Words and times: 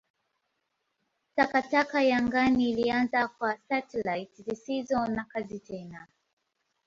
Takataka 1.35 2.03
ya 2.03 2.17
angani 2.17 2.69
ilianza 2.69 3.27
kwa 3.27 3.57
satelaiti 3.57 4.41
zisizo 4.43 5.07
na 5.07 5.23
kazi 5.23 5.59
tena. 5.59 6.07